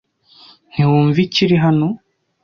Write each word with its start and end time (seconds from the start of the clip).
Ntiwumva 0.71 1.19
ikiri 1.25 1.55
hano? 1.63 1.87